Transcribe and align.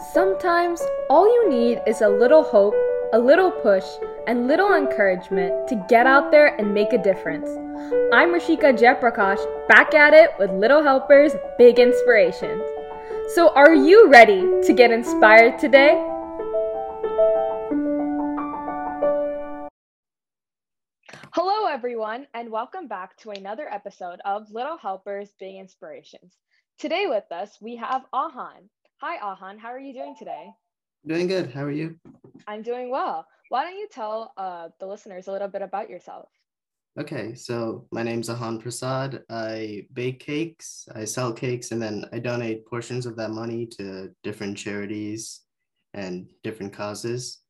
Sometimes 0.00 0.80
all 1.10 1.26
you 1.26 1.50
need 1.50 1.82
is 1.86 2.00
a 2.00 2.08
little 2.08 2.42
hope, 2.42 2.74
a 3.12 3.18
little 3.18 3.50
push, 3.50 3.84
and 4.26 4.48
little 4.48 4.72
encouragement 4.72 5.68
to 5.68 5.84
get 5.88 6.06
out 6.06 6.30
there 6.30 6.56
and 6.58 6.72
make 6.72 6.94
a 6.94 7.02
difference. 7.02 7.50
I'm 8.12 8.30
Rashika 8.30 8.72
Jayaprakash, 8.72 9.68
back 9.68 9.92
at 9.94 10.14
it 10.14 10.30
with 10.38 10.50
Little 10.50 10.82
Helpers 10.82 11.32
Big 11.58 11.78
Inspirations. 11.78 12.62
So, 13.34 13.50
are 13.54 13.74
you 13.74 14.08
ready 14.08 14.40
to 14.62 14.72
get 14.72 14.90
inspired 14.90 15.58
today? 15.58 16.02
Hello, 21.32 21.66
everyone, 21.66 22.26
and 22.32 22.50
welcome 22.50 22.88
back 22.88 23.16
to 23.18 23.30
another 23.30 23.68
episode 23.70 24.20
of 24.24 24.50
Little 24.50 24.78
Helpers 24.78 25.32
Big 25.38 25.56
Inspirations. 25.56 26.34
Today, 26.78 27.06
with 27.06 27.30
us, 27.30 27.58
we 27.60 27.76
have 27.76 28.06
Ahan. 28.14 28.70
Hi, 29.02 29.18
Ahan. 29.18 29.58
How 29.58 29.70
are 29.70 29.80
you 29.80 29.92
doing 29.92 30.14
today? 30.16 30.54
Doing 31.04 31.26
good. 31.26 31.50
How 31.50 31.64
are 31.64 31.72
you? 31.72 31.96
I'm 32.46 32.62
doing 32.62 32.88
well. 32.88 33.26
Why 33.48 33.64
don't 33.64 33.76
you 33.76 33.88
tell 33.90 34.32
uh, 34.36 34.68
the 34.78 34.86
listeners 34.86 35.26
a 35.26 35.32
little 35.32 35.48
bit 35.48 35.60
about 35.60 35.90
yourself? 35.90 36.28
Okay, 36.96 37.34
so 37.34 37.88
my 37.90 38.04
name's 38.04 38.30
Ahan 38.30 38.60
Prasad. 38.60 39.24
I 39.28 39.86
bake 39.92 40.20
cakes, 40.20 40.88
I 40.94 41.04
sell 41.04 41.32
cakes, 41.32 41.72
and 41.72 41.82
then 41.82 42.04
I 42.12 42.20
donate 42.20 42.64
portions 42.64 43.04
of 43.04 43.16
that 43.16 43.32
money 43.32 43.66
to 43.78 44.10
different 44.22 44.56
charities 44.56 45.40
and 45.94 46.30
different 46.44 46.72
causes. 46.72 47.40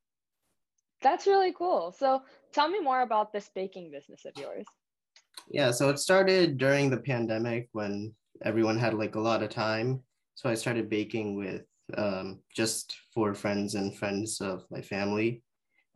That's 1.02 1.26
really 1.26 1.52
cool. 1.52 1.92
So 1.92 2.22
tell 2.54 2.70
me 2.70 2.80
more 2.80 3.02
about 3.02 3.30
this 3.30 3.50
baking 3.54 3.90
business 3.90 4.24
of 4.24 4.32
yours. 4.40 4.64
Yeah, 5.50 5.70
so 5.70 5.90
it 5.90 5.98
started 5.98 6.56
during 6.56 6.88
the 6.88 6.96
pandemic 6.96 7.68
when 7.72 8.14
everyone 8.42 8.78
had 8.78 8.94
like 8.94 9.16
a 9.16 9.20
lot 9.20 9.42
of 9.42 9.50
time. 9.50 10.02
So 10.34 10.48
I 10.48 10.54
started 10.54 10.88
baking 10.90 11.36
with 11.36 11.62
um, 11.96 12.40
just 12.54 12.96
for 13.14 13.34
friends 13.34 13.74
and 13.74 13.94
friends 13.94 14.40
of 14.40 14.64
my 14.70 14.80
family. 14.80 15.42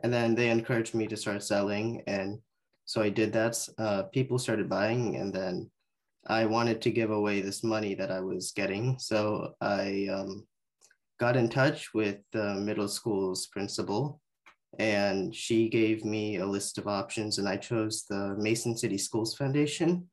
And 0.02 0.12
then 0.12 0.34
they 0.34 0.50
encouraged 0.50 0.94
me 0.94 1.06
to 1.06 1.16
start 1.16 1.42
selling. 1.42 2.02
And 2.06 2.38
so 2.84 3.02
I 3.02 3.08
did 3.08 3.32
that. 3.32 3.58
Uh, 3.78 4.04
people 4.04 4.38
started 4.38 4.68
buying, 4.68 5.16
and 5.16 5.32
then 5.32 5.70
I 6.26 6.44
wanted 6.44 6.80
to 6.82 6.90
give 6.90 7.10
away 7.10 7.40
this 7.40 7.64
money 7.64 7.94
that 7.94 8.10
I 8.10 8.20
was 8.20 8.52
getting. 8.52 8.98
So 8.98 9.54
I 9.60 10.08
um, 10.12 10.46
got 11.18 11.36
in 11.36 11.48
touch 11.48 11.94
with 11.94 12.18
the 12.32 12.54
middle 12.54 12.88
school's 12.88 13.46
principal, 13.46 14.20
and 14.78 15.34
she 15.34 15.68
gave 15.68 16.04
me 16.04 16.36
a 16.36 16.46
list 16.46 16.78
of 16.78 16.86
options, 16.86 17.38
and 17.38 17.48
I 17.48 17.56
chose 17.56 18.04
the 18.08 18.36
Mason 18.38 18.76
City 18.76 18.98
Schools 18.98 19.34
Foundation. 19.34 20.08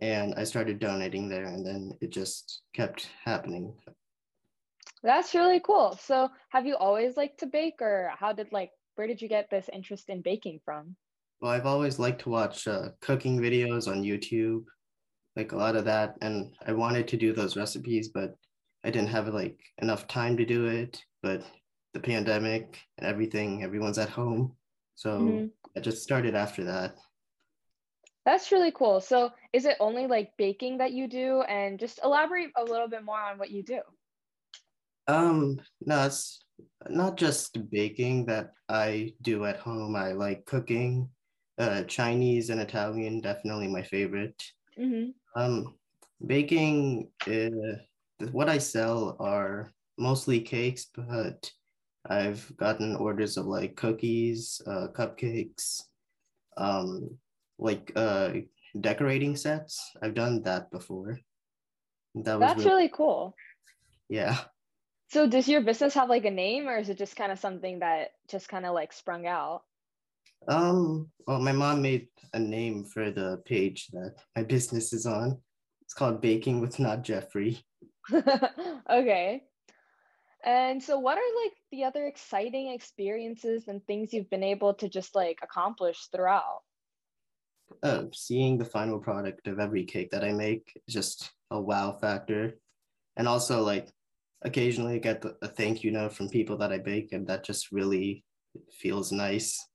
And 0.00 0.34
I 0.36 0.44
started 0.44 0.78
donating 0.78 1.28
there, 1.28 1.46
and 1.46 1.64
then 1.64 1.92
it 2.00 2.10
just 2.10 2.62
kept 2.74 3.08
happening. 3.24 3.74
That's 5.02 5.34
really 5.34 5.60
cool. 5.60 5.98
So, 6.00 6.30
have 6.50 6.66
you 6.66 6.76
always 6.76 7.16
liked 7.16 7.40
to 7.40 7.46
bake, 7.46 7.80
or 7.80 8.12
how 8.18 8.32
did 8.32 8.52
like 8.52 8.70
where 8.96 9.06
did 9.06 9.22
you 9.22 9.28
get 9.28 9.48
this 9.50 9.70
interest 9.72 10.08
in 10.08 10.22
baking 10.22 10.60
from? 10.64 10.96
Well, 11.40 11.52
I've 11.52 11.66
always 11.66 11.98
liked 11.98 12.22
to 12.22 12.30
watch 12.30 12.66
uh, 12.66 12.88
cooking 13.00 13.38
videos 13.38 13.88
on 13.88 14.02
YouTube, 14.02 14.64
like 15.36 15.52
a 15.52 15.56
lot 15.56 15.76
of 15.76 15.84
that, 15.84 16.16
and 16.22 16.54
I 16.66 16.72
wanted 16.72 17.06
to 17.08 17.16
do 17.16 17.32
those 17.32 17.56
recipes, 17.56 18.08
but 18.08 18.34
I 18.84 18.90
didn't 18.90 19.10
have 19.10 19.28
like 19.28 19.60
enough 19.82 20.08
time 20.08 20.36
to 20.38 20.46
do 20.46 20.66
it. 20.66 21.02
But 21.22 21.42
the 21.92 22.00
pandemic 22.00 22.80
and 22.98 23.06
everything, 23.06 23.62
everyone's 23.62 23.98
at 23.98 24.08
home, 24.08 24.56
so 24.94 25.20
mm-hmm. 25.20 25.46
I 25.76 25.80
just 25.80 26.02
started 26.02 26.34
after 26.34 26.64
that. 26.64 26.96
That's 28.26 28.50
really 28.50 28.72
cool. 28.72 29.00
So, 29.00 29.30
is 29.52 29.64
it 29.64 29.76
only 29.78 30.08
like 30.08 30.32
baking 30.36 30.78
that 30.78 30.92
you 30.92 31.06
do, 31.06 31.42
and 31.42 31.78
just 31.78 32.00
elaborate 32.02 32.50
a 32.56 32.64
little 32.64 32.88
bit 32.88 33.04
more 33.04 33.20
on 33.20 33.38
what 33.38 33.52
you 33.52 33.62
do? 33.62 33.80
Um, 35.06 35.60
no, 35.80 36.04
it's 36.04 36.44
not 36.88 37.16
just 37.16 37.56
baking 37.70 38.26
that 38.26 38.50
I 38.68 39.12
do 39.22 39.44
at 39.44 39.60
home. 39.60 39.94
I 39.94 40.12
like 40.12 40.44
cooking. 40.44 41.08
Uh, 41.56 41.84
Chinese 41.84 42.50
and 42.50 42.60
Italian, 42.60 43.20
definitely 43.20 43.68
my 43.68 43.82
favorite. 43.82 44.42
Mm-hmm. 44.78 45.40
Um, 45.40 45.76
baking, 46.26 47.08
uh, 47.28 48.26
what 48.32 48.48
I 48.48 48.58
sell 48.58 49.16
are 49.20 49.72
mostly 49.96 50.40
cakes, 50.40 50.86
but 50.94 51.50
I've 52.10 52.50
gotten 52.56 52.96
orders 52.96 53.36
of 53.36 53.46
like 53.46 53.76
cookies, 53.76 54.60
uh, 54.66 54.88
cupcakes, 54.92 55.80
um, 56.56 57.16
like 57.58 57.92
uh, 57.96 58.32
decorating 58.78 59.36
sets. 59.36 59.92
I've 60.02 60.14
done 60.14 60.42
that 60.42 60.70
before. 60.70 61.18
That 62.14 62.38
was 62.38 62.40
That's 62.40 62.64
really, 62.64 62.76
really 62.76 62.92
cool. 62.94 63.34
Yeah. 64.08 64.38
So 65.08 65.26
does 65.26 65.48
your 65.48 65.60
business 65.60 65.94
have 65.94 66.08
like 66.08 66.24
a 66.24 66.30
name 66.30 66.68
or 66.68 66.78
is 66.78 66.88
it 66.88 66.98
just 66.98 67.16
kind 67.16 67.30
of 67.30 67.38
something 67.38 67.80
that 67.80 68.12
just 68.28 68.48
kind 68.48 68.66
of 68.66 68.74
like 68.74 68.92
sprung 68.92 69.26
out? 69.26 69.62
Um, 70.48 71.10
well, 71.26 71.40
my 71.40 71.52
mom 71.52 71.82
made 71.82 72.08
a 72.32 72.38
name 72.38 72.84
for 72.84 73.10
the 73.10 73.42
page 73.44 73.88
that 73.92 74.16
my 74.34 74.42
business 74.42 74.92
is 74.92 75.06
on. 75.06 75.38
It's 75.82 75.94
called 75.94 76.20
Baking 76.20 76.60
with 76.60 76.78
Not 76.78 77.02
Jeffrey. 77.02 77.60
okay. 78.90 79.42
And 80.44 80.82
so 80.82 80.98
what 80.98 81.18
are 81.18 81.44
like 81.44 81.52
the 81.72 81.84
other 81.84 82.06
exciting 82.06 82.72
experiences 82.72 83.68
and 83.68 83.84
things 83.84 84.12
you've 84.12 84.30
been 84.30 84.44
able 84.44 84.74
to 84.74 84.88
just 84.88 85.14
like 85.14 85.38
accomplish 85.42 86.08
throughout? 86.12 86.60
Uh, 87.82 88.04
seeing 88.12 88.58
the 88.58 88.64
final 88.64 88.98
product 88.98 89.46
of 89.48 89.58
every 89.58 89.84
cake 89.84 90.10
that 90.10 90.24
I 90.24 90.32
make 90.32 90.80
is 90.86 90.94
just 90.94 91.32
a 91.50 91.60
wow 91.60 91.92
factor. 92.00 92.58
And 93.16 93.26
also 93.26 93.62
like 93.62 93.88
occasionally 94.42 95.00
get 95.00 95.24
a 95.42 95.48
thank 95.48 95.82
you 95.82 95.90
note 95.90 96.12
from 96.12 96.28
people 96.28 96.56
that 96.58 96.72
I 96.72 96.78
bake, 96.78 97.12
and 97.12 97.26
that 97.26 97.44
just 97.44 97.72
really 97.72 98.24
feels 98.70 99.12
nice. 99.12 99.68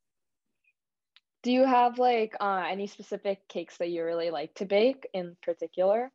Do 1.44 1.52
you 1.52 1.66
have 1.66 1.98
like 1.98 2.36
uh, 2.40 2.64
any 2.70 2.88
specific 2.88 3.48
cakes 3.48 3.78
that 3.78 3.90
you 3.90 4.04
really 4.04 4.30
like 4.30 4.54
to 4.56 4.66
bake 4.66 5.08
in 5.14 5.36
particular? 5.42 6.12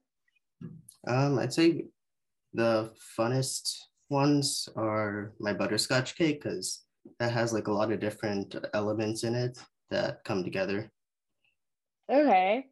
Um, 1.07 1.39
I'd 1.39 1.53
say 1.53 1.87
the 2.55 2.93
funnest 3.19 3.77
ones 4.09 4.69
are 4.77 5.33
my 5.41 5.53
butterscotch 5.53 6.17
cake 6.17 6.43
because 6.43 6.85
that 7.19 7.33
has 7.33 7.53
like 7.53 7.67
a 7.67 7.73
lot 7.73 7.93
of 7.93 8.01
different 8.01 8.55
elements 8.73 9.25
in 9.25 9.35
it 9.35 9.59
that 9.91 10.25
come 10.25 10.45
together. 10.45 10.91
Okay. 12.11 12.67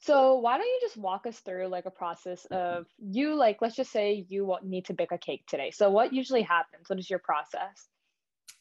So 0.00 0.36
why 0.36 0.58
don't 0.58 0.66
you 0.66 0.78
just 0.82 0.98
walk 0.98 1.26
us 1.26 1.38
through 1.38 1.68
like 1.68 1.86
a 1.86 1.90
process 1.90 2.44
of 2.50 2.86
you 2.98 3.34
like 3.34 3.62
let's 3.62 3.74
just 3.74 3.90
say 3.90 4.26
you 4.28 4.54
need 4.62 4.84
to 4.86 4.92
bake 4.92 5.12
a 5.12 5.18
cake 5.18 5.44
today. 5.46 5.70
So 5.70 5.88
what 5.90 6.12
usually 6.12 6.42
happens? 6.42 6.90
What 6.90 6.98
is 6.98 7.08
your 7.08 7.20
process? 7.20 7.88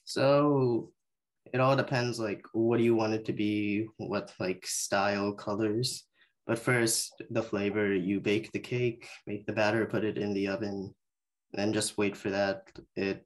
So 0.06 0.92
it 1.52 1.60
all 1.60 1.76
depends 1.76 2.20
like 2.20 2.46
what 2.54 2.78
do 2.78 2.84
you 2.84 2.96
want 2.96 3.14
it 3.14 3.26
to 3.26 3.34
be, 3.34 3.88
what 3.98 4.34
like 4.40 4.66
style, 4.66 5.34
colors. 5.34 6.06
But 6.48 6.60
first 6.60 7.22
the 7.30 7.44
flavor, 7.44 7.94
you 7.94 8.20
bake 8.20 8.52
the 8.52 8.60
cake, 8.60 9.08
make 9.28 9.46
the 9.46 9.54
batter, 9.54 9.86
put 9.86 10.04
it 10.04 10.18
in 10.18 10.34
the 10.34 10.48
oven, 10.48 10.94
then 11.54 11.74
just 11.74 11.98
wait 11.98 12.16
for 12.16 12.30
that. 12.30 12.70
It 12.96 13.26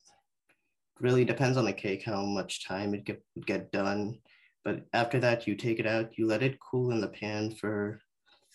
really 1.00 1.26
depends 1.26 1.58
on 1.58 1.66
the 1.66 1.74
cake 1.74 2.04
how 2.04 2.24
much 2.26 2.66
time 2.66 2.94
it 2.94 3.06
get 3.06 3.22
get 3.46 3.72
done. 3.72 4.20
But 4.68 4.84
after 4.92 5.18
that, 5.22 5.48
you 5.48 5.56
take 5.56 5.80
it 5.80 5.88
out, 5.88 6.18
you 6.18 6.28
let 6.28 6.44
it 6.44 6.60
cool 6.60 6.92
in 6.92 7.00
the 7.00 7.08
pan 7.08 7.52
for 7.52 8.02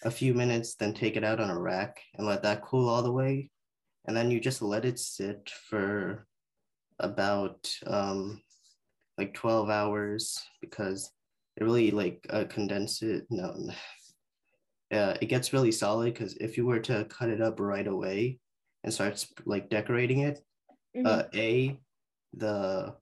a 0.05 0.11
few 0.11 0.35
minutes, 0.35 0.75
then 0.75 0.93
take 0.93 1.17
it 1.17 1.25
out 1.25 1.41
on 1.41 1.49
a 1.49 1.59
rack 1.59 2.03
and 2.19 2.27
let 2.27 2.43
that 2.43 2.61
cool 2.61 2.87
all 2.87 3.03
the 3.03 3.11
way. 3.11 3.51
And 4.05 4.15
then 4.15 4.31
you 4.31 4.39
just 4.39 4.61
let 4.61 4.85
it 4.85 4.99
sit 4.99 5.51
for 5.71 6.27
about 6.99 7.75
um, 7.87 8.43
like 9.17 9.33
12 9.33 9.71
hours 9.71 10.39
because 10.61 11.11
it 11.57 11.65
really 11.65 11.91
like 11.91 12.27
uh, 12.29 12.45
condense 12.45 13.01
it. 13.01 13.25
No, 13.31 13.71
yeah, 14.91 15.17
it 15.19 15.31
gets 15.31 15.55
really 15.55 15.73
solid 15.73 16.13
because 16.13 16.35
if 16.35 16.59
you 16.59 16.67
were 16.67 16.81
to 16.81 17.07
cut 17.07 17.31
it 17.31 17.41
up 17.41 17.59
right 17.59 17.87
away 17.87 18.39
and 18.85 18.93
start 18.93 19.25
like 19.47 19.71
decorating 19.71 20.19
it, 20.19 20.45
mm-hmm. 20.95 21.07
uh, 21.07 21.23
A, 21.35 21.81
the 22.35 22.97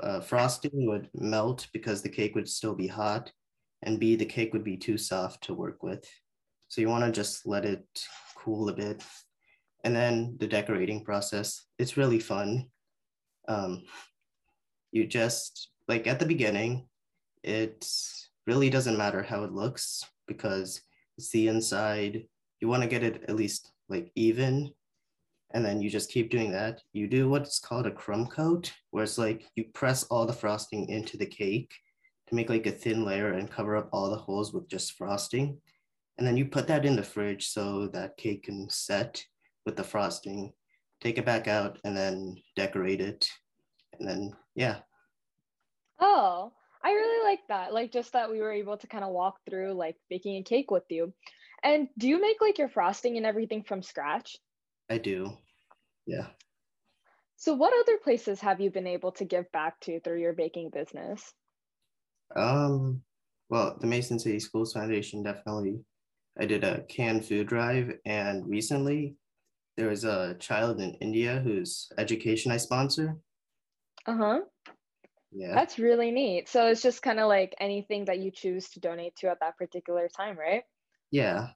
uh, 0.00 0.20
frosting 0.20 0.86
would 0.86 1.08
melt 1.14 1.68
because 1.72 2.02
the 2.02 2.08
cake 2.08 2.34
would 2.34 2.48
still 2.48 2.74
be 2.74 2.86
hot 2.86 3.32
and 3.82 4.00
B, 4.00 4.16
the 4.16 4.26
cake 4.26 4.52
would 4.52 4.64
be 4.64 4.76
too 4.76 4.98
soft 4.98 5.44
to 5.44 5.54
work 5.54 5.82
with. 5.82 6.04
So 6.68 6.80
you 6.80 6.88
want 6.88 7.04
to 7.04 7.12
just 7.12 7.46
let 7.46 7.64
it 7.64 7.86
cool 8.34 8.68
a 8.68 8.74
bit. 8.74 9.02
And 9.84 9.94
then 9.94 10.36
the 10.38 10.46
decorating 10.46 11.04
process, 11.04 11.64
it's 11.78 11.96
really 11.96 12.18
fun. 12.18 12.66
Um, 13.46 13.84
you 14.90 15.06
just, 15.06 15.70
like 15.86 16.06
at 16.06 16.18
the 16.18 16.26
beginning, 16.26 16.88
it 17.42 17.88
really 18.46 18.68
doesn't 18.68 18.98
matter 18.98 19.22
how 19.22 19.44
it 19.44 19.52
looks 19.52 20.04
because 20.26 20.80
it's 21.16 21.30
the 21.30 21.48
inside. 21.48 22.24
You 22.60 22.68
want 22.68 22.82
to 22.82 22.88
get 22.88 23.04
it 23.04 23.24
at 23.28 23.36
least 23.36 23.70
like 23.88 24.10
even. 24.14 24.72
And 25.54 25.64
then 25.64 25.80
you 25.80 25.88
just 25.88 26.10
keep 26.10 26.30
doing 26.30 26.52
that. 26.52 26.82
You 26.92 27.06
do 27.06 27.28
what's 27.30 27.58
called 27.58 27.86
a 27.86 27.90
crumb 27.90 28.26
coat, 28.26 28.72
where 28.90 29.04
it's 29.04 29.18
like 29.18 29.46
you 29.56 29.64
press 29.72 30.04
all 30.04 30.26
the 30.26 30.32
frosting 30.32 30.88
into 30.88 31.16
the 31.16 31.26
cake 31.26 31.72
to 32.28 32.34
make 32.34 32.50
like 32.50 32.66
a 32.66 32.70
thin 32.70 33.04
layer 33.04 33.32
and 33.32 33.50
cover 33.50 33.76
up 33.76 33.88
all 33.92 34.10
the 34.10 34.16
holes 34.16 34.52
with 34.52 34.68
just 34.68 34.92
frosting. 34.92 35.58
And 36.18 36.26
then 36.26 36.36
you 36.36 36.46
put 36.46 36.66
that 36.66 36.84
in 36.84 36.96
the 36.96 37.02
fridge 37.02 37.48
so 37.48 37.88
that 37.88 38.16
cake 38.18 38.44
can 38.44 38.68
set 38.68 39.24
with 39.64 39.76
the 39.76 39.84
frosting. 39.84 40.52
take 41.00 41.18
it 41.18 41.24
back 41.24 41.48
out, 41.48 41.78
and 41.84 41.96
then 41.96 42.36
decorate 42.56 43.00
it. 43.00 43.28
And 43.98 44.08
then, 44.08 44.32
yeah. 44.54 44.78
Oh, 46.00 46.52
I 46.82 46.90
really 46.92 47.24
like 47.24 47.40
that. 47.48 47.72
Like 47.72 47.92
just 47.92 48.12
that 48.12 48.30
we 48.30 48.40
were 48.40 48.52
able 48.52 48.76
to 48.76 48.86
kind 48.86 49.04
of 49.04 49.10
walk 49.10 49.38
through 49.48 49.74
like 49.74 49.96
baking 50.10 50.36
a 50.36 50.42
cake 50.42 50.70
with 50.70 50.84
you. 50.90 51.12
And 51.62 51.88
do 51.98 52.08
you 52.08 52.20
make 52.20 52.40
like 52.40 52.58
your 52.58 52.68
frosting 52.68 53.16
and 53.16 53.26
everything 53.26 53.64
from 53.64 53.82
scratch? 53.82 54.36
I 54.90 54.98
do. 54.98 55.36
Yeah. 56.06 56.28
So 57.36 57.54
what 57.54 57.72
other 57.78 57.98
places 57.98 58.40
have 58.40 58.60
you 58.60 58.70
been 58.70 58.86
able 58.86 59.12
to 59.12 59.24
give 59.24 59.50
back 59.52 59.78
to 59.82 60.00
through 60.00 60.20
your 60.20 60.32
baking 60.32 60.70
business? 60.70 61.32
Um, 62.34 63.02
well, 63.48 63.76
the 63.80 63.86
Mason 63.86 64.18
City 64.18 64.40
Schools 64.40 64.72
Foundation 64.72 65.22
definitely. 65.22 65.80
I 66.38 66.46
did 66.46 66.64
a 66.64 66.82
canned 66.82 67.24
food 67.24 67.48
drive, 67.48 67.92
and 68.04 68.48
recently 68.48 69.16
there 69.76 69.88
was 69.88 70.04
a 70.04 70.36
child 70.38 70.80
in 70.80 70.94
India 70.94 71.40
whose 71.40 71.88
education 71.98 72.50
I 72.50 72.56
sponsor. 72.56 73.16
Uh 74.06 74.16
huh. 74.16 74.40
Yeah. 75.32 75.54
That's 75.54 75.78
really 75.78 76.10
neat. 76.10 76.48
So 76.48 76.66
it's 76.66 76.82
just 76.82 77.02
kind 77.02 77.20
of 77.20 77.28
like 77.28 77.54
anything 77.60 78.06
that 78.06 78.18
you 78.18 78.30
choose 78.30 78.68
to 78.70 78.80
donate 78.80 79.14
to 79.16 79.28
at 79.28 79.40
that 79.40 79.56
particular 79.56 80.08
time, 80.08 80.38
right? 80.38 80.62
Yeah. 81.10 81.48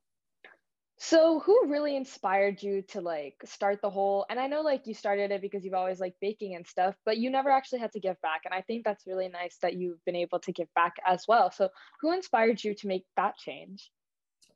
So 1.05 1.41
who 1.41 1.67
really 1.67 1.97
inspired 1.97 2.63
you 2.63 2.83
to 2.91 3.01
like 3.01 3.35
start 3.45 3.83
the 3.83 3.91
whole 3.91 4.25
and 4.31 4.39
I 4.39 4.47
know 4.47 4.61
like 4.61 4.87
you 4.87 4.95
started 4.95 5.33
it 5.33 5.43
because 5.43 5.65
you've 5.65 5.75
always 5.75 5.99
liked 5.99 6.21
baking 6.21 6.55
and 6.55 6.65
stuff, 6.65 6.95
but 7.05 7.19
you 7.19 7.29
never 7.29 7.51
actually 7.51 7.81
had 7.81 7.91
to 7.95 8.01
give 8.01 8.21
back. 8.21 8.43
And 8.45 8.55
I 8.55 8.61
think 8.61 8.85
that's 8.85 9.05
really 9.05 9.29
nice 9.29 9.57
that 9.63 9.75
you've 9.75 10.03
been 10.05 10.15
able 10.15 10.39
to 10.39 10.53
give 10.53 10.73
back 10.77 10.95
as 11.05 11.25
well. 11.27 11.51
So 11.51 11.71
who 12.01 12.13
inspired 12.13 12.63
you 12.63 12.73
to 12.77 12.87
make 12.87 13.05
that 13.17 13.37
change? 13.37 13.91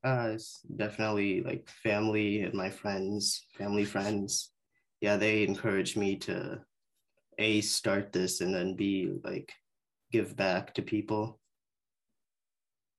Uh 0.05 0.31
it's 0.35 0.61
definitely 0.77 1.43
like 1.43 1.69
family 1.69 2.43
and 2.43 2.55
my 2.55 2.71
friends, 2.71 3.45
family 3.59 3.85
friends. 3.85 4.53
Yeah, 5.01 5.17
they 5.17 5.43
encouraged 5.43 5.97
me 5.97 6.15
to 6.19 6.61
a 7.39 7.61
start 7.61 8.13
this 8.13 8.41
and 8.41 8.55
then 8.55 8.77
b 8.77 9.11
like 9.25 9.53
give 10.13 10.37
back 10.37 10.75
to 10.75 10.83
people. 10.83 11.41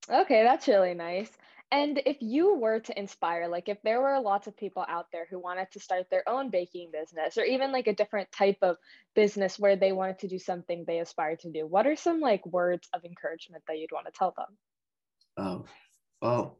Okay, 0.10 0.44
that's 0.44 0.68
really 0.68 0.94
nice. 0.94 1.32
And 1.69 2.02
if 2.06 2.18
you 2.22 2.56
were 2.56 2.80
to 2.80 2.98
inspire, 2.98 3.50
like 3.50 3.68
if 3.68 3.81
there 3.84 4.02
were 4.02 4.19
lots 4.22 4.48
of 4.48 4.56
people 4.56 4.86
out 4.88 5.08
there 5.12 5.28
who 5.30 5.38
wanted 5.38 5.69
to 5.72 5.81
start 5.81 6.10
their 6.10 6.28
own 6.28 6.50
baking 6.50 6.92
business 6.94 7.38
or 7.38 7.44
even 7.44 7.74
like 7.74 7.88
a 7.88 7.96
different 7.96 8.31
type 8.31 8.60
of 8.62 8.78
business 9.16 9.60
where 9.60 9.75
they 9.75 9.92
wanted 9.92 10.19
to 10.19 10.30
do 10.30 10.40
something 10.40 10.86
they 10.88 11.00
aspire 11.00 11.36
to 11.36 11.52
do, 11.52 11.68
what 11.68 11.86
are 11.86 11.98
some 11.98 12.22
like 12.22 12.46
words 12.46 12.88
of 12.94 13.04
encouragement 13.04 13.64
that 13.68 13.80
you'd 13.80 13.92
want 13.92 14.06
to 14.06 14.14
tell 14.18 14.34
them? 14.38 14.58
Oh, 15.38 15.66
well, 16.22 16.60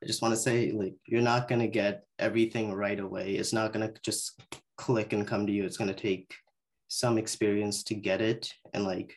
I 0.00 0.06
just 0.06 0.22
want 0.22 0.34
to 0.34 0.40
say 0.40 0.70
like 0.70 0.94
you're 1.06 1.20
not 1.20 1.48
going 1.48 1.60
to 1.60 1.66
get 1.66 2.04
everything 2.20 2.72
right 2.72 3.00
away. 3.00 3.32
It's 3.32 3.52
not 3.52 3.72
going 3.72 3.88
to 3.88 4.00
just 4.02 4.40
click 4.76 5.12
and 5.12 5.26
come 5.26 5.48
to 5.48 5.52
you. 5.52 5.64
It's 5.64 5.76
going 5.76 5.92
to 5.92 6.00
take 6.00 6.32
some 6.86 7.18
experience 7.18 7.82
to 7.84 7.94
get 7.94 8.20
it 8.20 8.52
and 8.72 8.84
like 8.84 9.16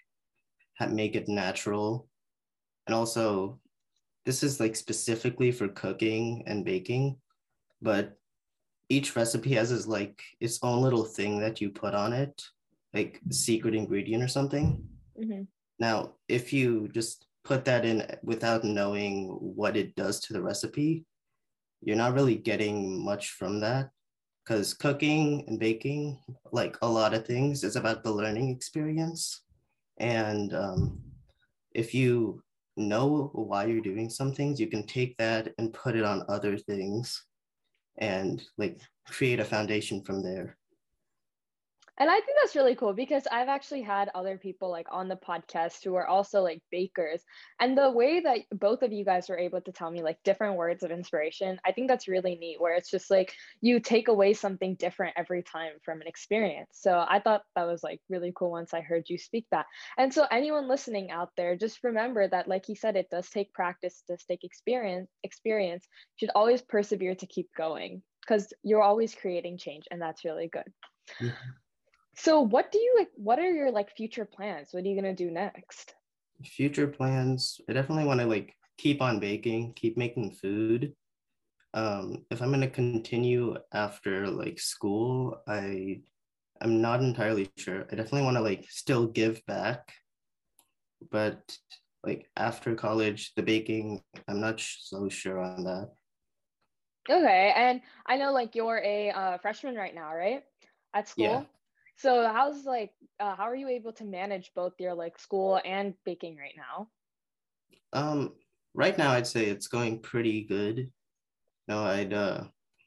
make 0.90 1.16
it 1.16 1.30
natural. 1.30 2.08
And 2.88 2.96
also 2.96 3.60
this 4.26 4.44
is 4.44 4.60
like 4.60 4.76
specifically 4.76 5.52
for 5.52 5.68
cooking 5.68 6.44
and 6.46 6.66
baking, 6.66 7.18
but 7.82 8.18
each 8.90 9.16
recipe 9.16 9.54
has 9.54 9.72
is 9.72 9.88
like 9.88 10.22
its 10.40 10.60
own 10.62 10.82
little 10.82 11.06
thing 11.06 11.40
that 11.40 11.62
you 11.62 11.70
put 11.70 11.96
on 11.96 12.14
it, 12.14 12.42
like 12.94 13.20
secret 13.32 13.74
ingredient 13.74 14.24
or 14.24 14.28
something. 14.28 14.84
Mm-hmm. 15.20 15.44
Now, 15.80 16.14
if 16.28 16.54
you 16.54 16.90
just 16.90 17.26
put 17.44 17.66
that 17.66 17.86
in 17.86 18.06
without 18.22 18.64
knowing 18.64 19.30
what 19.30 19.76
it 19.76 19.96
does 19.96 20.20
to 20.22 20.34
the 20.34 20.42
recipe, 20.42 21.06
you're 21.82 21.96
not 21.96 22.14
really 22.14 22.36
getting 22.36 23.04
much 23.04 23.32
from 23.32 23.60
that 23.62 23.90
because 24.44 24.74
cooking 24.74 25.46
and 25.48 25.60
baking, 25.60 26.20
like 26.52 26.78
a 26.82 26.88
lot 26.88 27.14
of 27.14 27.26
things, 27.26 27.64
is 27.64 27.76
about 27.76 28.04
the 28.04 28.12
learning 28.12 28.50
experience. 28.50 29.42
And 29.98 30.54
um, 30.54 31.00
if 31.74 31.94
you 31.94 32.44
know 32.78 33.30
why 33.34 33.66
you're 33.66 33.82
doing 33.82 34.10
some 34.10 34.34
things, 34.34 34.60
you 34.60 34.68
can 34.68 34.86
take 34.86 35.18
that 35.18 35.54
and 35.58 35.74
put 35.74 35.96
it 35.96 36.04
on 36.04 36.26
other 36.30 36.58
things 36.58 37.26
and 37.98 38.42
like 38.58 38.80
create 39.08 39.40
a 39.40 39.46
foundation 39.46 40.04
from 40.04 40.24
there. 40.24 40.58
And 42.02 42.10
I 42.10 42.16
think 42.16 42.36
that's 42.42 42.56
really 42.56 42.74
cool 42.74 42.94
because 42.94 43.28
I've 43.32 43.48
actually 43.48 43.84
had 43.84 44.10
other 44.16 44.36
people 44.36 44.72
like 44.72 44.88
on 44.90 45.08
the 45.08 45.16
podcast 45.16 45.84
who 45.84 45.94
are 45.94 46.08
also 46.08 46.42
like 46.42 46.64
bakers. 46.72 47.22
And 47.60 47.78
the 47.78 47.92
way 47.92 48.22
that 48.22 48.40
both 48.52 48.82
of 48.82 48.92
you 48.92 49.06
guys 49.06 49.30
were 49.30 49.38
able 49.38 49.62
to 49.62 49.72
tell 49.72 49.92
me 49.92 50.02
like 50.02 50.18
different 50.24 50.58
words 50.58 50.82
of 50.82 50.90
inspiration, 50.90 51.60
I 51.64 51.74
think 51.74 51.88
that's 51.88 52.08
really 52.08 52.38
neat 52.38 52.60
where 52.60 52.74
it's 52.74 52.90
just 52.90 53.12
like 53.12 53.36
you 53.62 53.80
take 53.80 54.08
away 54.08 54.34
something 54.34 54.74
different 54.74 55.14
every 55.16 55.44
time 55.44 55.74
from 55.86 56.02
an 56.02 56.08
experience. 56.08 56.70
So 56.72 57.06
I 57.08 57.20
thought 57.20 57.44
that 57.56 57.68
was 57.68 57.84
like 57.84 58.02
really 58.10 58.34
cool 58.36 58.50
once 58.50 58.74
I 58.74 58.82
heard 58.82 59.04
you 59.08 59.20
speak 59.20 59.46
that. 59.52 59.68
And 59.96 60.12
so 60.12 60.26
anyone 60.32 60.68
listening 60.68 61.12
out 61.12 61.30
there, 61.38 61.56
just 61.56 61.84
remember 61.84 62.28
that 62.28 62.48
like 62.48 62.66
he 62.66 62.74
said, 62.74 62.96
it 62.96 63.12
does 63.12 63.30
take 63.30 63.54
practice, 63.54 64.02
does 64.08 64.24
take 64.28 64.44
experience, 64.44 65.12
experience, 65.22 65.86
should 66.16 66.32
always 66.34 66.64
persevere 66.64 67.14
to 67.14 67.28
keep 67.28 67.50
going 67.56 68.02
because 68.22 68.52
you're 68.64 68.82
always 68.82 69.14
creating 69.14 69.60
change 69.60 69.84
and 69.92 70.02
that's 70.02 70.26
really 70.26 70.48
good. 70.48 70.66
Yeah. 71.20 71.34
So 72.22 72.40
what 72.40 72.72
do 72.72 72.78
you 72.78 72.96
like 73.00 73.10
what 73.16 73.40
are 73.40 73.50
your 73.50 73.72
like 73.72 73.96
future 73.98 74.26
plans? 74.26 74.70
What 74.72 74.84
are 74.84 74.88
you 74.88 74.94
going 75.02 75.16
to 75.16 75.26
do 75.26 75.32
next? 75.32 75.96
Future 76.46 76.88
plans, 76.88 77.60
I 77.68 77.74
definitely 77.74 78.04
want 78.04 78.20
to 78.20 78.28
like 78.28 78.54
keep 78.78 79.02
on 79.02 79.20
baking, 79.20 79.74
keep 79.74 79.98
making 79.98 80.34
food. 80.34 80.94
Um 81.74 82.24
if 82.30 82.44
I'm 82.44 82.50
going 82.50 82.62
to 82.62 82.70
continue 82.70 83.58
after 83.74 84.28
like 84.28 84.60
school, 84.60 85.42
I 85.48 86.02
I'm 86.62 86.80
not 86.80 87.02
entirely 87.02 87.50
sure. 87.58 87.88
I 87.92 87.96
definitely 87.96 88.22
want 88.22 88.38
to 88.38 88.44
like 88.44 88.70
still 88.70 89.08
give 89.08 89.44
back. 89.48 89.92
But 91.10 91.58
like 92.04 92.30
after 92.38 92.76
college, 92.76 93.34
the 93.36 93.42
baking, 93.42 94.04
I'm 94.28 94.40
not 94.40 94.60
so 94.60 95.10
sure 95.10 95.40
on 95.40 95.64
that. 95.64 95.90
Okay, 97.10 97.52
and 97.56 97.82
I 98.06 98.18
know 98.18 98.32
like 98.32 98.54
you're 98.54 98.82
a 98.86 99.10
uh, 99.10 99.38
freshman 99.40 99.74
right 99.74 99.96
now, 99.96 100.14
right? 100.14 100.44
At 100.94 101.10
school. 101.10 101.26
Yeah. 101.26 101.61
So 102.02 102.28
how's 102.34 102.66
like 102.66 102.94
uh, 103.20 103.36
how 103.36 103.44
are 103.44 103.56
you 103.56 103.68
able 103.70 103.94
to 103.94 104.04
manage 104.04 104.52
both 104.56 104.74
your 104.80 104.96
like 104.96 105.20
school 105.20 105.62
and 105.64 105.94
baking 106.04 106.36
right 106.36 106.56
now? 106.58 106.88
Um, 107.94 108.34
right 108.74 108.98
now 108.98 109.12
I'd 109.12 109.28
say 109.28 109.46
it's 109.46 109.68
going 109.68 110.00
pretty 110.00 110.44
good. 110.46 110.92
No, 111.68 111.84
I'd 111.84 112.14
uh 112.14 112.46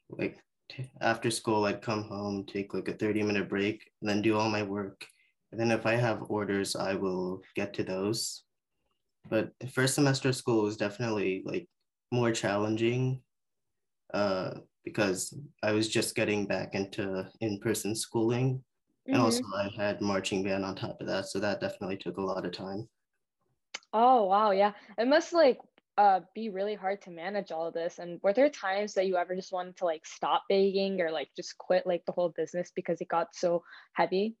like 0.09 0.37
t- 0.69 0.91
after 0.99 1.31
school 1.31 1.63
I'd 1.63 1.81
come 1.81 2.03
home, 2.03 2.45
take 2.45 2.73
like 2.73 2.89
a 2.89 2.93
30 2.93 3.23
minute 3.23 3.47
break, 3.47 3.89
and 4.01 4.09
then 4.09 4.21
do 4.21 4.37
all 4.37 4.49
my 4.49 4.63
work. 4.63 5.05
And 5.51 5.61
then 5.61 5.71
if 5.71 5.85
I 5.85 5.95
have 5.95 6.29
orders, 6.29 6.75
I 6.75 6.95
will 6.95 7.41
get 7.55 7.73
to 7.75 7.83
those. 7.83 8.43
But 9.29 9.51
the 9.61 9.67
first 9.67 9.95
semester 9.95 10.29
of 10.29 10.35
school 10.35 10.63
was 10.63 10.75
definitely 10.75 11.41
like 11.45 11.69
more 12.11 12.33
challenging 12.33 13.21
uh, 14.13 14.55
because 14.83 15.33
I 15.63 15.71
was 15.71 15.87
just 15.87 16.15
getting 16.15 16.47
back 16.47 16.75
into 16.75 17.29
in-person 17.39 17.95
schooling 17.95 18.61
and 19.07 19.15
mm-hmm. 19.15 19.25
also 19.25 19.43
I 19.55 19.69
had 19.75 20.01
marching 20.01 20.43
band 20.43 20.65
on 20.65 20.75
top 20.75 20.99
of 21.01 21.07
that, 21.07 21.27
so 21.27 21.39
that 21.39 21.61
definitely 21.61 21.97
took 21.97 22.17
a 22.17 22.21
lot 22.21 22.45
of 22.45 22.51
time. 22.51 22.87
Oh 23.93 24.25
wow, 24.25 24.51
yeah. 24.51 24.73
It 24.97 25.07
must 25.07 25.33
like 25.33 25.59
uh 25.97 26.21
be 26.33 26.49
really 26.49 26.75
hard 26.75 27.01
to 27.03 27.11
manage 27.11 27.51
all 27.51 27.67
of 27.67 27.73
this. 27.73 27.99
And 27.99 28.19
were 28.23 28.33
there 28.33 28.49
times 28.49 28.93
that 28.95 29.07
you 29.07 29.17
ever 29.17 29.35
just 29.35 29.53
wanted 29.53 29.77
to 29.77 29.85
like 29.85 30.05
stop 30.05 30.43
baking 30.49 30.99
or 31.01 31.11
like 31.11 31.29
just 31.35 31.57
quit 31.57 31.87
like 31.87 32.05
the 32.05 32.11
whole 32.11 32.33
business 32.35 32.71
because 32.75 32.99
it 33.01 33.07
got 33.07 33.35
so 33.35 33.63
heavy? 33.93 34.35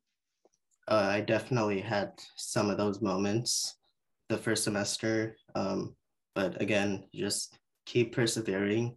Uh, 0.87 1.09
I 1.11 1.21
definitely 1.21 1.79
had 1.79 2.11
some 2.35 2.69
of 2.69 2.77
those 2.77 3.01
moments 3.01 3.77
the 4.29 4.37
first 4.37 4.63
semester. 4.63 5.37
Um, 5.55 5.95
but 6.35 6.61
again, 6.61 7.05
just 7.13 7.57
keep 7.85 8.13
persevering, 8.13 8.95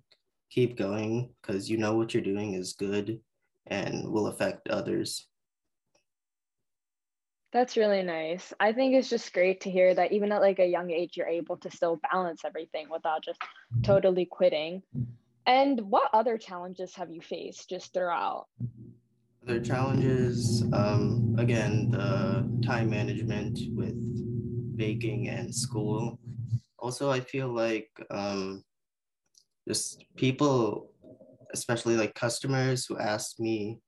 keep 0.50 0.76
going 0.76 1.30
because 1.40 1.70
you 1.70 1.78
know 1.78 1.94
what 1.94 2.12
you're 2.12 2.22
doing 2.22 2.54
is 2.54 2.72
good 2.72 3.20
and 3.68 4.08
will 4.10 4.26
affect 4.26 4.68
others. 4.68 5.27
That's 7.52 7.78
really 7.78 8.02
nice. 8.02 8.52
I 8.60 8.72
think 8.72 8.94
it's 8.94 9.08
just 9.08 9.32
great 9.32 9.62
to 9.62 9.70
hear 9.70 9.94
that 9.94 10.12
even 10.12 10.32
at 10.32 10.42
like 10.42 10.58
a 10.58 10.66
young 10.66 10.90
age, 10.90 11.16
you're 11.16 11.26
able 11.26 11.56
to 11.58 11.70
still 11.70 11.98
balance 12.12 12.42
everything 12.44 12.88
without 12.90 13.24
just 13.24 13.40
mm-hmm. 13.40 13.82
totally 13.82 14.26
quitting. 14.26 14.82
And 15.46 15.80
what 15.80 16.10
other 16.12 16.36
challenges 16.36 16.94
have 16.96 17.10
you 17.10 17.22
faced 17.22 17.70
just 17.70 17.94
throughout? 17.94 18.48
Other 19.46 19.60
challenges, 19.60 20.62
um, 20.74 21.36
again, 21.38 21.90
the 21.90 22.46
time 22.66 22.90
management 22.90 23.58
with 23.70 23.96
baking 24.76 25.28
and 25.28 25.54
school. 25.54 26.20
Also, 26.78 27.10
I 27.10 27.20
feel 27.20 27.48
like 27.48 27.88
um, 28.10 28.62
just 29.66 30.04
people, 30.16 30.92
especially 31.54 31.96
like 31.96 32.14
customers 32.14 32.84
who 32.84 32.98
ask 32.98 33.40
me 33.40 33.78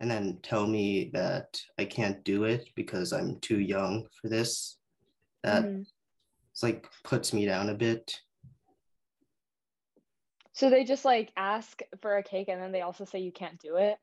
and 0.00 0.10
then 0.10 0.38
tell 0.42 0.66
me 0.66 1.10
that 1.12 1.60
I 1.78 1.84
can't 1.84 2.22
do 2.24 2.44
it 2.44 2.68
because 2.74 3.12
I'm 3.12 3.40
too 3.40 3.60
young 3.60 4.06
for 4.20 4.28
this. 4.28 4.76
That 5.42 5.64
mm-hmm. 5.64 5.82
it's 6.52 6.62
like 6.62 6.88
puts 7.04 7.32
me 7.32 7.46
down 7.46 7.68
a 7.68 7.74
bit. 7.74 8.18
So 10.52 10.70
they 10.70 10.84
just 10.84 11.04
like 11.04 11.30
ask 11.36 11.80
for 12.00 12.16
a 12.16 12.22
cake 12.22 12.48
and 12.48 12.60
then 12.60 12.72
they 12.72 12.82
also 12.82 13.04
say 13.04 13.20
you 13.20 13.32
can't 13.32 13.60
do 13.60 13.76
it? 13.76 13.96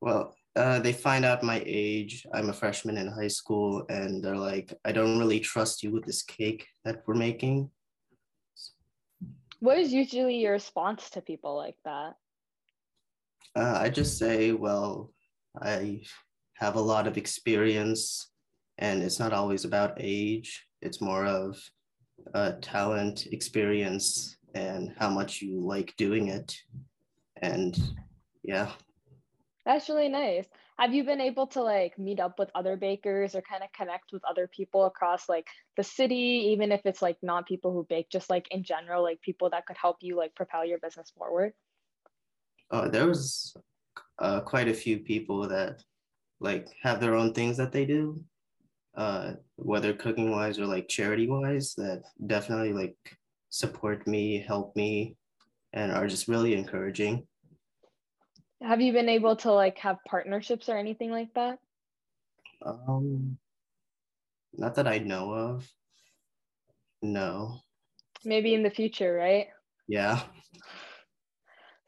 Well, 0.00 0.36
uh, 0.56 0.78
they 0.80 0.92
find 0.92 1.24
out 1.24 1.42
my 1.42 1.62
age. 1.64 2.26
I'm 2.34 2.50
a 2.50 2.52
freshman 2.52 2.98
in 2.98 3.06
high 3.08 3.28
school, 3.28 3.84
and 3.88 4.22
they're 4.22 4.36
like, 4.36 4.74
I 4.84 4.92
don't 4.92 5.18
really 5.18 5.40
trust 5.40 5.82
you 5.82 5.92
with 5.92 6.04
this 6.04 6.22
cake 6.22 6.66
that 6.84 7.02
we're 7.06 7.14
making. 7.14 7.70
What 9.60 9.78
is 9.78 9.92
usually 9.92 10.36
your 10.36 10.52
response 10.52 11.10
to 11.10 11.20
people 11.20 11.56
like 11.56 11.76
that? 11.84 12.14
Uh, 13.56 13.78
I 13.80 13.88
just 13.88 14.18
say, 14.18 14.52
well, 14.52 15.12
I 15.62 16.02
have 16.54 16.76
a 16.76 16.80
lot 16.80 17.06
of 17.06 17.16
experience, 17.16 18.30
and 18.78 19.02
it's 19.02 19.18
not 19.18 19.32
always 19.32 19.64
about 19.64 19.98
age. 19.98 20.66
It's 20.82 21.00
more 21.00 21.24
of 21.26 21.58
uh, 22.34 22.52
talent, 22.60 23.26
experience, 23.26 24.36
and 24.54 24.94
how 24.98 25.10
much 25.10 25.42
you 25.42 25.60
like 25.60 25.94
doing 25.96 26.28
it. 26.28 26.56
And 27.42 27.78
yeah. 28.42 28.70
That's 29.64 29.88
really 29.88 30.08
nice. 30.08 30.46
Have 30.78 30.94
you 30.94 31.02
been 31.02 31.20
able 31.20 31.48
to 31.48 31.62
like 31.62 31.98
meet 31.98 32.20
up 32.20 32.38
with 32.38 32.50
other 32.54 32.76
bakers 32.76 33.34
or 33.34 33.42
kind 33.42 33.64
of 33.64 33.72
connect 33.72 34.12
with 34.12 34.22
other 34.24 34.46
people 34.46 34.86
across 34.86 35.28
like 35.28 35.48
the 35.76 35.82
city, 35.82 36.52
even 36.52 36.70
if 36.70 36.80
it's 36.84 37.02
like 37.02 37.16
not 37.20 37.48
people 37.48 37.72
who 37.72 37.84
bake, 37.88 38.08
just 38.10 38.30
like 38.30 38.46
in 38.52 38.62
general, 38.62 39.02
like 39.02 39.20
people 39.20 39.50
that 39.50 39.66
could 39.66 39.76
help 39.76 39.96
you 40.00 40.16
like 40.16 40.34
propel 40.36 40.64
your 40.64 40.78
business 40.78 41.12
forward? 41.16 41.52
Uh, 42.70 42.88
there 42.88 43.06
was 43.06 43.54
uh, 44.18 44.40
quite 44.40 44.68
a 44.68 44.74
few 44.74 44.98
people 44.98 45.48
that 45.48 45.82
like 46.40 46.68
have 46.82 47.00
their 47.00 47.14
own 47.14 47.32
things 47.32 47.56
that 47.56 47.72
they 47.72 47.84
do, 47.84 48.22
uh, 48.96 49.32
whether 49.56 49.92
cooking 49.92 50.30
wise 50.30 50.58
or 50.58 50.66
like 50.66 50.88
charity 50.88 51.26
wise, 51.28 51.74
that 51.74 52.02
definitely 52.26 52.72
like 52.72 52.96
support 53.50 54.06
me, 54.06 54.38
help 54.46 54.76
me, 54.76 55.16
and 55.72 55.92
are 55.92 56.06
just 56.06 56.28
really 56.28 56.54
encouraging. 56.54 57.26
Have 58.60 58.80
you 58.80 58.92
been 58.92 59.08
able 59.08 59.36
to 59.36 59.52
like 59.52 59.78
have 59.78 59.96
partnerships 60.06 60.68
or 60.68 60.76
anything 60.76 61.10
like 61.10 61.32
that? 61.34 61.58
Um, 62.64 63.38
not 64.52 64.74
that 64.74 64.88
I 64.88 64.98
know 64.98 65.32
of. 65.32 65.68
No. 67.00 67.60
Maybe 68.24 68.54
in 68.54 68.64
the 68.64 68.70
future, 68.70 69.14
right? 69.14 69.46
Yeah. 69.86 70.22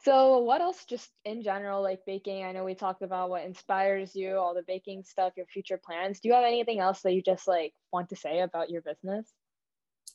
So, 0.02 0.38
what 0.38 0.62
else, 0.62 0.86
just 0.86 1.10
in 1.26 1.42
general, 1.42 1.82
like 1.82 2.00
baking? 2.06 2.44
I 2.44 2.52
know 2.52 2.64
we 2.64 2.74
talked 2.74 3.02
about 3.02 3.28
what 3.28 3.44
inspires 3.44 4.16
you, 4.16 4.36
all 4.36 4.54
the 4.54 4.64
baking 4.66 5.04
stuff, 5.04 5.34
your 5.36 5.46
future 5.46 5.78
plans. 5.78 6.20
Do 6.20 6.28
you 6.28 6.34
have 6.34 6.44
anything 6.44 6.80
else 6.80 7.02
that 7.02 7.12
you 7.12 7.22
just 7.22 7.46
like 7.46 7.74
want 7.92 8.08
to 8.08 8.16
say 8.16 8.40
about 8.40 8.70
your 8.70 8.80
business? 8.80 9.30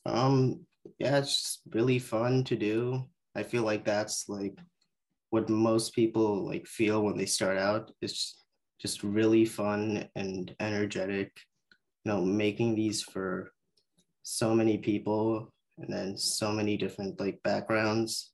Um, 0.04 0.66
yeah, 0.98 1.18
it's 1.18 1.60
really 1.72 2.00
fun 2.00 2.42
to 2.44 2.56
do. 2.56 3.04
I 3.36 3.44
feel 3.44 3.62
like 3.62 3.84
that's 3.84 4.28
like 4.28 4.58
what 5.30 5.48
most 5.48 5.94
people 5.94 6.44
like 6.46 6.66
feel 6.66 7.02
when 7.02 7.16
they 7.16 7.26
start 7.26 7.56
out. 7.56 7.92
It's 8.02 8.42
just 8.80 9.04
really 9.04 9.44
fun 9.44 10.08
and 10.16 10.54
energetic. 10.58 11.30
You 12.04 12.12
know, 12.12 12.20
making 12.22 12.74
these 12.74 13.02
for 13.02 13.52
so 14.24 14.52
many 14.52 14.78
people 14.78 15.52
and 15.78 15.92
then 15.92 16.16
so 16.16 16.50
many 16.50 16.76
different 16.76 17.20
like 17.20 17.40
backgrounds 17.44 18.32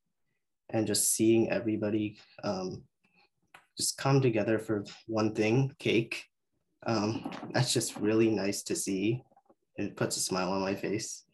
and 0.72 0.86
just 0.86 1.14
seeing 1.14 1.50
everybody 1.50 2.18
um, 2.42 2.82
just 3.76 3.96
come 3.96 4.20
together 4.20 4.58
for 4.58 4.84
one 5.06 5.34
thing 5.34 5.74
cake 5.78 6.26
um, 6.86 7.30
that's 7.52 7.72
just 7.72 7.96
really 7.96 8.28
nice 8.28 8.62
to 8.64 8.76
see. 8.76 9.22
It 9.76 9.96
puts 9.96 10.16
a 10.16 10.20
smile 10.20 10.52
on 10.52 10.60
my 10.60 10.74
face. 10.74 11.24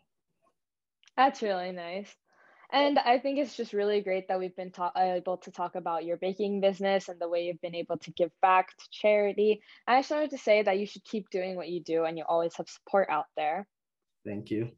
That's 1.17 1.43
really 1.43 1.73
nice. 1.73 2.15
And 2.71 2.99
i 2.99 3.19
think 3.19 3.39
it's 3.39 3.57
just 3.57 3.73
really 3.73 4.03
great 4.03 4.29
that 4.29 4.39
we've 4.39 4.55
been 4.55 4.71
ta- 4.71 4.93
able 4.95 5.39
to 5.39 5.51
talk 5.51 5.75
about 5.75 6.05
your 6.05 6.19
baking 6.19 6.61
business 6.61 7.09
and 7.09 7.19
the 7.19 7.29
way 7.29 7.47
you've 7.47 7.63
been 7.63 7.75
able 7.75 7.97
to 7.97 8.11
give 8.11 8.31
back 8.43 8.77
to 8.77 8.85
charity. 8.91 9.63
I 9.87 10.01
just 10.01 10.11
wanted 10.11 10.31
to 10.31 10.39
say 10.39 10.63
that 10.63 10.79
you 10.79 10.85
should 10.85 11.03
keep 11.05 11.31
doing 11.31 11.57
what 11.57 11.71
you 11.71 11.83
do 11.83 12.05
and 12.05 12.19
you 12.19 12.25
always 12.29 12.55
have 12.57 12.69
support 12.69 13.09
out 13.09 13.25
there. 13.39 13.67
Thank 14.27 14.51
you 14.51 14.73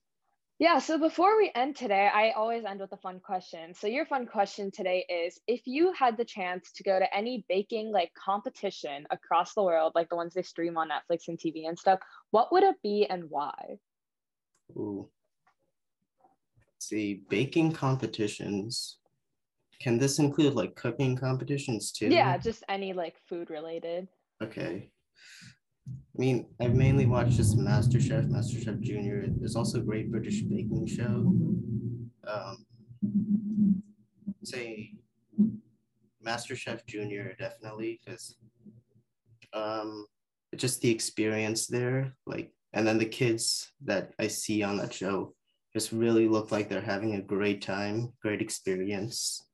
yeah, 0.61 0.79
so 0.79 0.99
before 0.99 1.39
we 1.39 1.51
end 1.55 1.75
today, 1.75 2.11
I 2.13 2.33
always 2.33 2.67
end 2.67 2.81
with 2.81 2.93
a 2.93 2.99
fun 2.99 3.19
question. 3.19 3.73
So 3.73 3.87
your 3.87 4.05
fun 4.05 4.27
question 4.27 4.71
today 4.71 5.07
is 5.09 5.41
if 5.47 5.63
you 5.65 5.91
had 5.95 6.19
the 6.19 6.25
chance 6.25 6.71
to 6.73 6.83
go 6.83 6.99
to 6.99 7.17
any 7.17 7.47
baking 7.49 7.91
like 7.91 8.13
competition 8.13 9.07
across 9.11 9.55
the 9.55 9.63
world, 9.63 9.93
like 9.95 10.11
the 10.11 10.17
ones 10.17 10.35
they 10.35 10.43
stream 10.43 10.77
on 10.77 10.91
Netflix 10.91 11.29
and 11.29 11.39
TV 11.39 11.67
and 11.67 11.79
stuff, 11.79 11.99
what 12.31 12.53
would 12.53 12.63
it 12.63 12.77
be 12.83 13.07
and 13.09 13.25
why? 13.31 13.79
Ooh. 14.77 15.09
Let's 16.59 16.89
see, 16.91 17.23
baking 17.31 17.73
competitions. 17.73 18.99
Can 19.81 19.97
this 19.97 20.19
include 20.19 20.53
like 20.53 20.77
cooking 20.77 21.17
competitions 21.17 21.91
too? 21.91 22.09
Yeah, 22.09 22.37
just 22.37 22.65
any 22.69 22.93
like 22.93 23.17
food 23.31 23.49
related. 23.49 24.09
Okay. 24.43 24.91
I 26.17 26.21
mean, 26.21 26.47
I've 26.61 26.75
mainly 26.75 27.07
watched 27.07 27.37
just 27.37 27.57
MasterChef, 27.57 28.29
MasterChef 28.29 28.81
Junior. 28.81 29.27
There's 29.29 29.57
also 29.57 29.79
a 29.79 29.83
Great 29.83 30.11
British 30.11 30.43
Baking 30.43 30.87
Show. 30.87 31.33
Um, 32.27 32.67
say 34.43 34.93
MasterChef 36.25 36.85
Junior 36.87 37.35
definitely 37.39 38.01
because 38.05 38.37
um, 39.53 40.07
just 40.57 40.81
the 40.81 40.91
experience 40.91 41.67
there, 41.67 42.15
like, 42.27 42.53
and 42.73 42.87
then 42.87 42.99
the 42.99 43.07
kids 43.07 43.71
that 43.85 44.13
I 44.19 44.27
see 44.27 44.63
on 44.63 44.77
that 44.79 44.93
show 44.93 45.35
just 45.73 45.93
really 45.93 46.29
look 46.29 46.51
like 46.51 46.69
they're 46.69 46.81
having 46.81 47.15
a 47.15 47.23
great 47.23 47.63
time, 47.63 48.13
great 48.21 48.43
experience. 48.43 49.47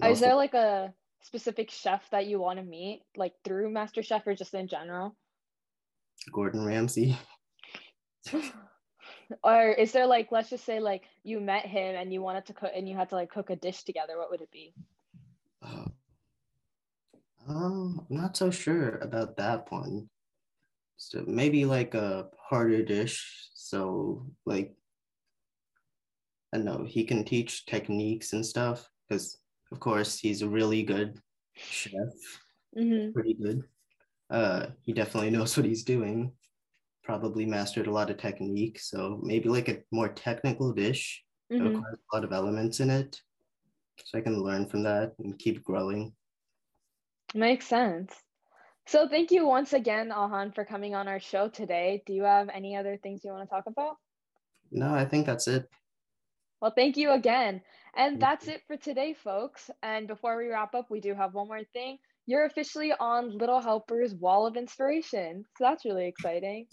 Is 0.00 0.08
also, 0.08 0.24
there 0.26 0.34
like 0.34 0.54
a 0.54 0.92
specific 1.24 1.70
chef 1.70 2.08
that 2.10 2.26
you 2.26 2.38
want 2.38 2.58
to 2.58 2.64
meet, 2.64 3.02
like 3.16 3.32
through 3.44 3.70
Master 3.70 4.02
Chef 4.02 4.26
or 4.26 4.34
just 4.34 4.54
in 4.54 4.68
general? 4.68 5.16
Gordon 6.30 6.64
Ramsay. 6.64 7.16
or 9.42 9.70
is 9.70 9.92
there 9.92 10.06
like 10.06 10.28
let's 10.30 10.50
just 10.50 10.64
say 10.64 10.80
like 10.80 11.04
you 11.22 11.40
met 11.40 11.66
him 11.66 11.94
and 11.96 12.12
you 12.12 12.22
wanted 12.22 12.46
to 12.46 12.52
cook 12.52 12.70
and 12.74 12.88
you 12.88 12.94
had 12.94 13.08
to 13.08 13.14
like 13.14 13.30
cook 13.30 13.50
a 13.50 13.56
dish 13.56 13.82
together 13.84 14.16
what 14.16 14.30
would 14.30 14.40
it 14.40 14.50
be 14.50 14.72
uh, 15.62 15.84
um 17.48 18.06
i'm 18.08 18.16
not 18.16 18.36
so 18.36 18.50
sure 18.50 18.98
about 18.98 19.36
that 19.36 19.70
one 19.70 20.08
so 20.96 21.22
maybe 21.26 21.64
like 21.64 21.94
a 21.94 22.26
harder 22.38 22.82
dish 22.82 23.48
so 23.54 24.26
like 24.46 24.74
i 26.54 26.58
know 26.58 26.84
he 26.86 27.04
can 27.04 27.24
teach 27.24 27.66
techniques 27.66 28.32
and 28.32 28.44
stuff 28.44 28.88
because 29.08 29.38
of 29.72 29.80
course, 29.80 30.18
he's 30.18 30.42
a 30.42 30.48
really 30.48 30.82
good 30.82 31.18
chef, 31.54 32.12
mm-hmm. 32.76 33.12
pretty 33.12 33.34
good. 33.34 33.64
Uh, 34.30 34.66
he 34.82 34.92
definitely 34.92 35.30
knows 35.30 35.56
what 35.56 35.66
he's 35.66 35.84
doing. 35.84 36.32
Probably 37.02 37.44
mastered 37.44 37.86
a 37.86 37.92
lot 37.92 38.10
of 38.10 38.16
technique. 38.16 38.78
So 38.80 39.20
maybe 39.22 39.48
like 39.48 39.68
a 39.68 39.82
more 39.90 40.08
technical 40.08 40.72
dish 40.72 41.22
mm-hmm. 41.52 41.62
that 41.62 41.70
requires 41.70 41.98
a 41.98 42.16
lot 42.16 42.24
of 42.24 42.32
elements 42.32 42.80
in 42.80 42.90
it. 42.90 43.20
So 44.04 44.18
I 44.18 44.22
can 44.22 44.42
learn 44.42 44.66
from 44.66 44.82
that 44.84 45.12
and 45.18 45.38
keep 45.38 45.62
growing. 45.62 46.14
Makes 47.34 47.66
sense. 47.66 48.12
So 48.86 49.08
thank 49.08 49.30
you 49.30 49.46
once 49.46 49.72
again, 49.72 50.12
Ahan, 50.12 50.52
for 50.52 50.64
coming 50.64 50.94
on 50.94 51.08
our 51.08 51.20
show 51.20 51.48
today. 51.48 52.02
Do 52.06 52.12
you 52.12 52.24
have 52.24 52.48
any 52.52 52.76
other 52.76 52.98
things 53.02 53.22
you 53.24 53.32
want 53.32 53.48
to 53.48 53.54
talk 53.54 53.64
about? 53.66 53.96
No, 54.70 54.92
I 54.94 55.04
think 55.04 55.26
that's 55.26 55.48
it. 55.48 55.68
Well, 56.60 56.72
thank 56.74 56.96
you 56.96 57.12
again. 57.12 57.62
And 57.96 58.20
that's 58.20 58.48
it 58.48 58.62
for 58.66 58.76
today, 58.76 59.14
folks. 59.14 59.70
And 59.82 60.06
before 60.08 60.36
we 60.36 60.48
wrap 60.48 60.74
up, 60.74 60.86
we 60.90 61.00
do 61.00 61.14
have 61.14 61.34
one 61.34 61.48
more 61.48 61.64
thing. 61.72 61.98
You're 62.26 62.46
officially 62.46 62.92
on 62.98 63.36
Little 63.36 63.60
Helper's 63.60 64.14
Wall 64.14 64.46
of 64.46 64.56
Inspiration. 64.56 65.44
So 65.56 65.64
that's 65.64 65.84
really 65.84 66.06
exciting. 66.06 66.66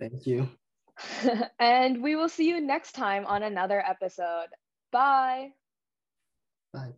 Thank 0.00 0.26
you. 0.26 0.48
and 1.60 2.02
we 2.02 2.16
will 2.16 2.28
see 2.28 2.48
you 2.48 2.60
next 2.60 2.92
time 2.92 3.24
on 3.26 3.42
another 3.42 3.82
episode. 3.86 4.48
Bye. 4.90 5.50
Bye. 6.72 6.94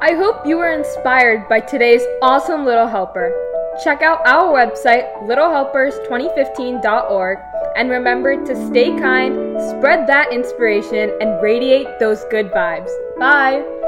I 0.00 0.12
hope 0.12 0.46
you 0.46 0.56
were 0.58 0.72
inspired 0.72 1.48
by 1.48 1.60
today's 1.60 2.02
awesome 2.22 2.64
Little 2.64 2.86
Helper. 2.86 3.32
Check 3.82 4.02
out 4.02 4.20
our 4.26 4.52
website, 4.52 5.10
littlehelpers2015.org 5.24 7.38
and 7.76 7.90
remember 7.90 8.36
to 8.44 8.68
stay 8.68 8.90
kind, 8.98 9.56
spread 9.70 10.06
that 10.06 10.32
inspiration, 10.32 11.10
and 11.20 11.42
radiate 11.42 11.98
those 11.98 12.22
good 12.30 12.52
vibes. 12.52 12.90
Bye! 13.18 13.83